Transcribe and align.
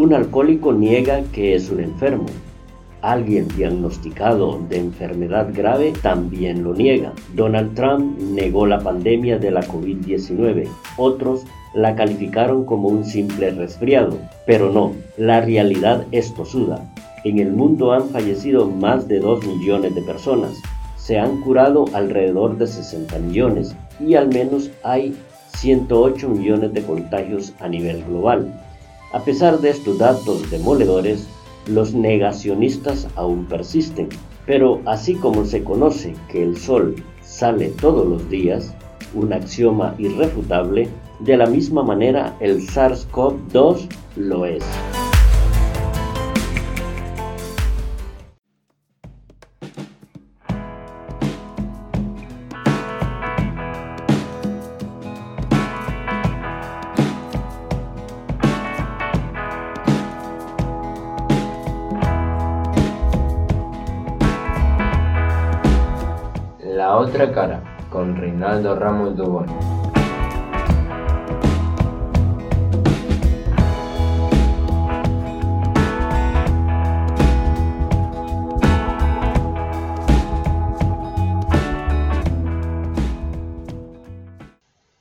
Un 0.00 0.14
alcohólico 0.14 0.72
niega 0.72 1.24
que 1.30 1.54
es 1.54 1.68
un 1.70 1.78
enfermo. 1.78 2.24
Alguien 3.02 3.46
diagnosticado 3.48 4.58
de 4.70 4.78
enfermedad 4.78 5.50
grave 5.52 5.92
también 6.00 6.64
lo 6.64 6.72
niega. 6.72 7.12
Donald 7.34 7.74
Trump 7.74 8.18
negó 8.18 8.64
la 8.64 8.78
pandemia 8.78 9.38
de 9.38 9.50
la 9.50 9.60
COVID-19. 9.60 10.66
Otros 10.96 11.44
la 11.74 11.96
calificaron 11.96 12.64
como 12.64 12.88
un 12.88 13.04
simple 13.04 13.50
resfriado. 13.50 14.16
Pero 14.46 14.72
no, 14.72 14.94
la 15.18 15.42
realidad 15.42 16.06
es 16.12 16.32
tosuda. 16.32 16.82
En 17.24 17.38
el 17.38 17.52
mundo 17.52 17.92
han 17.92 18.08
fallecido 18.08 18.70
más 18.70 19.06
de 19.06 19.20
2 19.20 19.46
millones 19.46 19.94
de 19.94 20.00
personas. 20.00 20.54
Se 20.96 21.18
han 21.18 21.42
curado 21.42 21.84
alrededor 21.92 22.56
de 22.56 22.68
60 22.68 23.18
millones 23.18 23.76
y 24.00 24.14
al 24.14 24.28
menos 24.28 24.70
hay 24.82 25.14
108 25.58 26.26
millones 26.26 26.72
de 26.72 26.82
contagios 26.84 27.52
a 27.60 27.68
nivel 27.68 28.02
global. 28.04 28.50
A 29.12 29.20
pesar 29.24 29.60
de 29.60 29.70
estos 29.70 29.98
datos 29.98 30.48
demoledores, 30.50 31.26
los 31.66 31.94
negacionistas 31.94 33.08
aún 33.16 33.44
persisten. 33.46 34.08
Pero 34.46 34.80
así 34.86 35.14
como 35.14 35.44
se 35.44 35.64
conoce 35.64 36.14
que 36.28 36.42
el 36.42 36.56
Sol 36.56 36.94
sale 37.22 37.70
todos 37.80 38.06
los 38.06 38.28
días, 38.30 38.72
un 39.14 39.32
axioma 39.32 39.94
irrefutable, 39.98 40.88
de 41.20 41.36
la 41.36 41.46
misma 41.46 41.82
manera 41.82 42.36
el 42.40 42.66
SARS-CoV-2 42.66 43.88
lo 44.16 44.46
es. 44.46 44.64
La 66.80 66.96
otra 66.96 67.30
cara, 67.30 67.62
con 67.90 68.16
Reinaldo 68.16 68.74
Ramos 68.74 69.14
Dubón. 69.14 69.44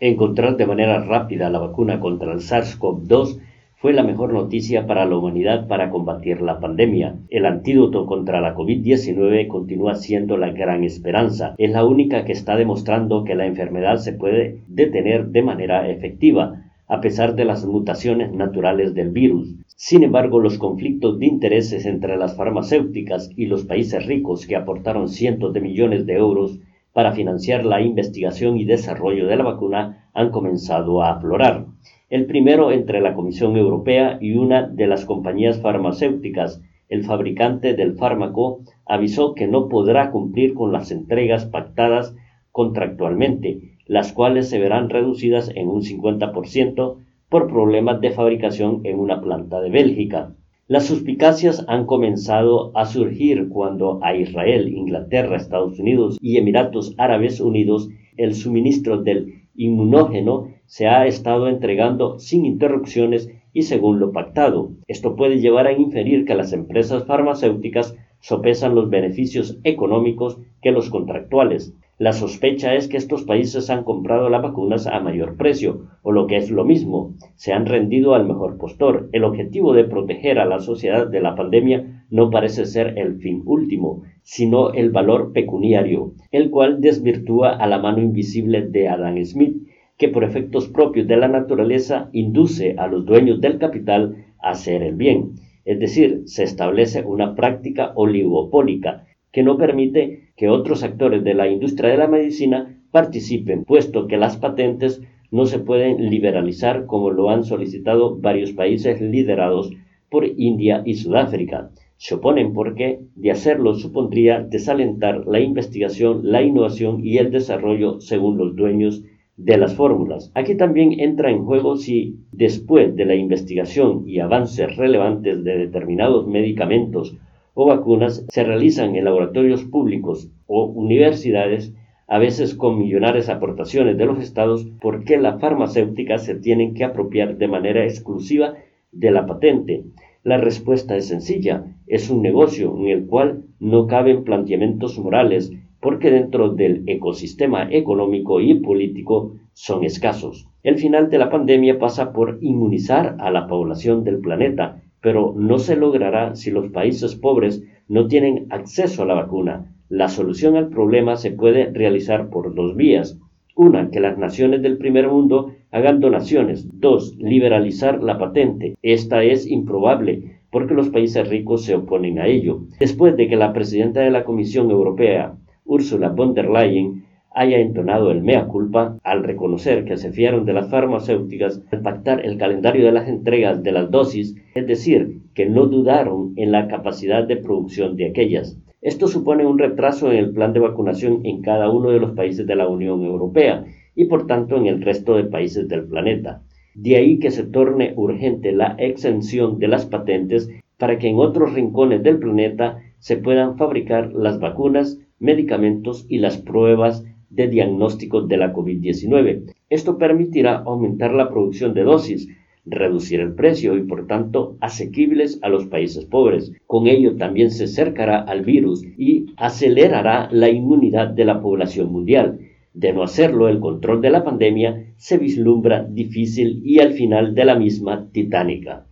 Encontrar 0.00 0.56
de 0.56 0.66
manera 0.66 1.04
rápida 1.04 1.50
la 1.50 1.58
vacuna 1.58 2.00
contra 2.00 2.32
el 2.32 2.38
SARS-CoV-2 2.38 3.38
fue 3.78 3.92
la 3.92 4.02
mejor 4.02 4.32
noticia 4.32 4.86
para 4.86 5.04
la 5.04 5.18
humanidad 5.18 5.68
para 5.68 5.90
combatir 5.90 6.40
la 6.40 6.60
pandemia. 6.60 7.16
El 7.28 7.44
antídoto 7.44 8.06
contra 8.06 8.40
la 8.40 8.54
COVID-19 8.54 9.48
continúa 9.48 9.94
siendo 9.96 10.38
la 10.38 10.50
gran 10.50 10.82
esperanza. 10.82 11.54
Es 11.58 11.72
la 11.72 11.84
única 11.84 12.24
que 12.24 12.32
está 12.32 12.56
demostrando 12.56 13.24
que 13.24 13.34
la 13.34 13.44
enfermedad 13.44 13.98
se 13.98 14.14
puede 14.14 14.60
detener 14.66 15.26
de 15.28 15.42
manera 15.42 15.90
efectiva, 15.90 16.64
a 16.88 17.02
pesar 17.02 17.34
de 17.34 17.44
las 17.44 17.66
mutaciones 17.66 18.32
naturales 18.32 18.94
del 18.94 19.10
virus. 19.10 19.54
Sin 19.66 20.04
embargo, 20.04 20.40
los 20.40 20.56
conflictos 20.56 21.18
de 21.18 21.26
intereses 21.26 21.84
entre 21.84 22.16
las 22.16 22.34
farmacéuticas 22.34 23.30
y 23.36 23.44
los 23.44 23.66
países 23.66 24.06
ricos 24.06 24.46
que 24.46 24.56
aportaron 24.56 25.08
cientos 25.08 25.52
de 25.52 25.60
millones 25.60 26.06
de 26.06 26.14
euros 26.14 26.58
para 26.96 27.12
financiar 27.12 27.66
la 27.66 27.82
investigación 27.82 28.56
y 28.56 28.64
desarrollo 28.64 29.26
de 29.26 29.36
la 29.36 29.44
vacuna 29.44 30.08
han 30.14 30.30
comenzado 30.30 31.02
a 31.02 31.10
aflorar 31.10 31.66
el 32.08 32.24
primero 32.24 32.72
entre 32.72 33.02
la 33.02 33.12
Comisión 33.12 33.54
Europea 33.54 34.16
y 34.18 34.38
una 34.38 34.66
de 34.66 34.86
las 34.86 35.04
compañías 35.04 35.60
farmacéuticas. 35.60 36.62
El 36.88 37.04
fabricante 37.04 37.74
del 37.74 37.98
fármaco 37.98 38.60
avisó 38.86 39.34
que 39.34 39.46
no 39.46 39.68
podrá 39.68 40.10
cumplir 40.10 40.54
con 40.54 40.72
las 40.72 40.90
entregas 40.90 41.44
pactadas 41.44 42.16
contractualmente, 42.50 43.76
las 43.84 44.14
cuales 44.14 44.48
se 44.48 44.58
verán 44.58 44.88
reducidas 44.88 45.52
en 45.54 45.68
un 45.68 45.82
50% 45.82 46.96
por 47.28 47.46
problemas 47.46 48.00
de 48.00 48.12
fabricación 48.12 48.80
en 48.84 48.98
una 48.98 49.20
planta 49.20 49.60
de 49.60 49.68
Bélgica. 49.68 50.32
Las 50.68 50.86
suspicacias 50.86 51.64
han 51.68 51.86
comenzado 51.86 52.76
a 52.76 52.86
surgir 52.86 53.48
cuando 53.50 54.00
a 54.02 54.16
Israel, 54.16 54.66
Inglaterra, 54.66 55.36
Estados 55.36 55.78
Unidos 55.78 56.18
y 56.20 56.38
Emiratos 56.38 56.92
Árabes 56.98 57.40
Unidos 57.40 57.88
el 58.16 58.34
suministro 58.34 59.00
del 59.00 59.44
inmunógeno 59.54 60.48
se 60.64 60.88
ha 60.88 61.06
estado 61.06 61.46
entregando 61.46 62.18
sin 62.18 62.44
interrupciones 62.44 63.30
y 63.52 63.62
según 63.62 64.00
lo 64.00 64.10
pactado. 64.10 64.72
Esto 64.88 65.14
puede 65.14 65.38
llevar 65.38 65.68
a 65.68 65.72
inferir 65.72 66.24
que 66.24 66.34
las 66.34 66.52
empresas 66.52 67.04
farmacéuticas 67.04 67.96
sopesan 68.18 68.74
los 68.74 68.90
beneficios 68.90 69.60
económicos 69.62 70.40
que 70.62 70.72
los 70.72 70.90
contractuales. 70.90 71.76
La 71.98 72.12
sospecha 72.12 72.74
es 72.74 72.88
que 72.88 72.98
estos 72.98 73.24
países 73.24 73.70
han 73.70 73.82
comprado 73.82 74.28
las 74.28 74.42
vacunas 74.42 74.86
a 74.86 75.00
mayor 75.00 75.38
precio, 75.38 75.86
o 76.02 76.12
lo 76.12 76.26
que 76.26 76.36
es 76.36 76.50
lo 76.50 76.62
mismo, 76.62 77.14
se 77.36 77.54
han 77.54 77.64
rendido 77.64 78.14
al 78.14 78.26
mejor 78.26 78.58
postor. 78.58 79.08
El 79.12 79.24
objetivo 79.24 79.72
de 79.72 79.84
proteger 79.84 80.38
a 80.38 80.44
la 80.44 80.58
sociedad 80.58 81.06
de 81.06 81.22
la 81.22 81.34
pandemia 81.34 82.04
no 82.10 82.28
parece 82.28 82.66
ser 82.66 82.98
el 82.98 83.16
fin 83.16 83.42
último, 83.46 84.02
sino 84.22 84.74
el 84.74 84.90
valor 84.90 85.32
pecuniario, 85.32 86.12
el 86.32 86.50
cual 86.50 86.82
desvirtúa 86.82 87.56
a 87.56 87.66
la 87.66 87.78
mano 87.78 88.02
invisible 88.02 88.60
de 88.60 88.88
Adam 88.88 89.24
Smith, 89.24 89.56
que 89.96 90.08
por 90.08 90.22
efectos 90.22 90.68
propios 90.68 91.06
de 91.06 91.16
la 91.16 91.28
naturaleza 91.28 92.10
induce 92.12 92.74
a 92.76 92.88
los 92.88 93.06
dueños 93.06 93.40
del 93.40 93.56
capital 93.56 94.26
a 94.38 94.50
hacer 94.50 94.82
el 94.82 94.96
bien. 94.96 95.36
Es 95.64 95.80
decir, 95.80 96.24
se 96.26 96.42
establece 96.42 97.02
una 97.04 97.34
práctica 97.34 97.92
oligopólica 97.94 99.06
que 99.36 99.42
no 99.42 99.58
permite 99.58 100.30
que 100.34 100.48
otros 100.48 100.82
actores 100.82 101.22
de 101.22 101.34
la 101.34 101.46
industria 101.46 101.90
de 101.90 101.98
la 101.98 102.08
medicina 102.08 102.80
participen, 102.90 103.64
puesto 103.64 104.06
que 104.06 104.16
las 104.16 104.38
patentes 104.38 105.02
no 105.30 105.44
se 105.44 105.58
pueden 105.58 106.08
liberalizar 106.08 106.86
como 106.86 107.10
lo 107.10 107.28
han 107.28 107.44
solicitado 107.44 108.16
varios 108.16 108.52
países 108.52 108.98
liderados 109.02 109.70
por 110.08 110.24
India 110.24 110.82
y 110.86 110.94
Sudáfrica. 110.94 111.70
Se 111.98 112.14
oponen 112.14 112.54
porque 112.54 113.00
de 113.14 113.30
hacerlo 113.30 113.74
supondría 113.74 114.40
desalentar 114.40 115.26
la 115.26 115.40
investigación, 115.40 116.20
la 116.22 116.40
innovación 116.40 117.04
y 117.04 117.18
el 117.18 117.30
desarrollo 117.30 118.00
según 118.00 118.38
los 118.38 118.56
dueños 118.56 119.04
de 119.36 119.58
las 119.58 119.74
fórmulas. 119.74 120.32
Aquí 120.34 120.54
también 120.54 120.98
entra 120.98 121.30
en 121.30 121.44
juego 121.44 121.76
si 121.76 122.20
después 122.32 122.96
de 122.96 123.04
la 123.04 123.14
investigación 123.14 124.04
y 124.06 124.18
avances 124.18 124.74
relevantes 124.78 125.44
de 125.44 125.58
determinados 125.58 126.26
medicamentos 126.26 127.18
o 127.58 127.64
vacunas 127.64 128.26
se 128.28 128.44
realizan 128.44 128.96
en 128.96 129.06
laboratorios 129.06 129.64
públicos 129.64 130.30
o 130.46 130.66
universidades, 130.66 131.72
a 132.06 132.18
veces 132.18 132.54
con 132.54 132.78
millonarias 132.78 133.30
aportaciones 133.30 133.96
de 133.96 134.04
los 134.04 134.20
estados, 134.20 134.66
¿por 134.78 135.04
qué 135.04 135.16
las 135.16 135.40
farmacéuticas 135.40 136.22
se 136.22 136.34
tienen 136.34 136.74
que 136.74 136.84
apropiar 136.84 137.38
de 137.38 137.48
manera 137.48 137.82
exclusiva 137.84 138.54
de 138.92 139.10
la 139.10 139.24
patente? 139.24 139.84
La 140.22 140.36
respuesta 140.36 140.96
es 140.96 141.08
sencilla, 141.08 141.64
es 141.86 142.10
un 142.10 142.20
negocio 142.20 142.76
en 142.76 142.88
el 142.88 143.06
cual 143.06 143.44
no 143.58 143.86
caben 143.86 144.22
planteamientos 144.24 144.98
morales 144.98 145.50
porque 145.80 146.10
dentro 146.10 146.50
del 146.50 146.82
ecosistema 146.86 147.68
económico 147.70 148.40
y 148.42 148.52
político 148.54 149.32
son 149.54 149.82
escasos. 149.82 150.46
El 150.62 150.76
final 150.76 151.08
de 151.08 151.18
la 151.18 151.30
pandemia 151.30 151.78
pasa 151.78 152.12
por 152.12 152.38
inmunizar 152.42 153.16
a 153.18 153.30
la 153.30 153.46
población 153.46 154.04
del 154.04 154.18
planeta, 154.18 154.82
pero 155.06 155.32
no 155.36 155.60
se 155.60 155.76
logrará 155.76 156.34
si 156.34 156.50
los 156.50 156.70
países 156.70 157.14
pobres 157.14 157.62
no 157.86 158.08
tienen 158.08 158.48
acceso 158.50 159.04
a 159.04 159.06
la 159.06 159.14
vacuna. 159.14 159.72
La 159.88 160.08
solución 160.08 160.56
al 160.56 160.68
problema 160.68 161.14
se 161.14 161.30
puede 161.30 161.70
realizar 161.70 162.28
por 162.28 162.56
dos 162.56 162.74
vías. 162.74 163.16
Una, 163.54 163.88
que 163.92 164.00
las 164.00 164.18
naciones 164.18 164.62
del 164.62 164.78
primer 164.78 165.08
mundo 165.08 165.52
hagan 165.70 166.00
donaciones. 166.00 166.66
Dos, 166.80 167.14
liberalizar 167.18 168.02
la 168.02 168.18
patente. 168.18 168.74
Esta 168.82 169.22
es 169.22 169.46
improbable 169.46 170.40
porque 170.50 170.74
los 170.74 170.88
países 170.88 171.28
ricos 171.28 171.62
se 171.64 171.76
oponen 171.76 172.18
a 172.18 172.26
ello. 172.26 172.62
Después 172.80 173.16
de 173.16 173.28
que 173.28 173.36
la 173.36 173.52
presidenta 173.52 174.00
de 174.00 174.10
la 174.10 174.24
Comisión 174.24 174.72
Europea 174.72 175.36
Ursula 175.64 176.08
von 176.08 176.34
der 176.34 176.50
Leyen 176.50 177.04
haya 177.36 177.58
entonado 177.58 178.10
el 178.10 178.22
mea 178.22 178.46
culpa 178.46 178.98
al 179.04 179.22
reconocer 179.22 179.84
que 179.84 179.98
se 179.98 180.10
fiaron 180.10 180.46
de 180.46 180.54
las 180.54 180.70
farmacéuticas 180.70 181.62
al 181.70 181.82
pactar 181.82 182.24
el 182.24 182.38
calendario 182.38 182.86
de 182.86 182.92
las 182.92 183.08
entregas 183.08 183.62
de 183.62 183.72
las 183.72 183.90
dosis, 183.90 184.34
es 184.54 184.66
decir, 184.66 185.20
que 185.34 185.44
no 185.44 185.66
dudaron 185.66 186.32
en 186.36 186.50
la 186.50 186.66
capacidad 186.66 187.24
de 187.24 187.36
producción 187.36 187.94
de 187.96 188.06
aquellas. 188.06 188.58
Esto 188.80 189.06
supone 189.06 189.44
un 189.44 189.58
retraso 189.58 190.10
en 190.10 190.16
el 190.16 190.30
plan 190.32 190.54
de 190.54 190.60
vacunación 190.60 191.26
en 191.26 191.42
cada 191.42 191.70
uno 191.70 191.90
de 191.90 192.00
los 192.00 192.12
países 192.12 192.46
de 192.46 192.56
la 192.56 192.68
Unión 192.68 193.04
Europea 193.04 193.66
y 193.94 194.06
por 194.06 194.26
tanto 194.26 194.56
en 194.56 194.66
el 194.66 194.80
resto 194.80 195.14
de 195.14 195.24
países 195.24 195.68
del 195.68 195.84
planeta. 195.84 196.40
De 196.74 196.96
ahí 196.96 197.18
que 197.18 197.30
se 197.30 197.42
torne 197.42 197.92
urgente 197.96 198.52
la 198.52 198.76
exención 198.78 199.58
de 199.58 199.68
las 199.68 199.84
patentes 199.84 200.48
para 200.78 200.98
que 200.98 201.08
en 201.08 201.18
otros 201.18 201.52
rincones 201.52 202.02
del 202.02 202.18
planeta 202.18 202.78
se 202.98 203.18
puedan 203.18 203.58
fabricar 203.58 204.14
las 204.14 204.40
vacunas 204.40 204.98
medicamentos 205.18 206.06
y 206.08 206.18
las 206.18 206.38
pruebas 206.38 207.04
de 207.36 207.48
diagnóstico 207.48 208.22
de 208.22 208.36
la 208.38 208.52
COVID-19. 208.52 209.54
Esto 209.70 209.98
permitirá 209.98 210.56
aumentar 210.56 211.12
la 211.12 211.28
producción 211.28 211.74
de 211.74 211.84
dosis, 211.84 212.28
reducir 212.64 213.20
el 213.20 213.34
precio 213.34 213.76
y 213.76 213.82
por 213.82 214.06
tanto 214.06 214.56
asequibles 214.60 215.38
a 215.42 215.48
los 215.48 215.66
países 215.66 216.04
pobres. 216.04 216.52
Con 216.66 216.88
ello 216.88 217.16
también 217.16 217.50
se 217.50 217.68
cercará 217.68 218.20
al 218.20 218.42
virus 218.42 218.84
y 218.98 219.26
acelerará 219.36 220.28
la 220.32 220.50
inmunidad 220.50 221.08
de 221.08 221.24
la 221.24 221.40
población 221.40 221.92
mundial. 221.92 222.40
De 222.74 222.92
no 222.92 223.02
hacerlo, 223.02 223.48
el 223.48 223.60
control 223.60 224.00
de 224.00 224.10
la 224.10 224.24
pandemia 224.24 224.92
se 224.96 225.16
vislumbra 225.16 225.84
difícil 225.84 226.60
y 226.64 226.80
al 226.80 226.92
final 226.92 227.34
de 227.34 227.44
la 227.44 227.54
misma 227.54 228.08
titánica. 228.12 228.86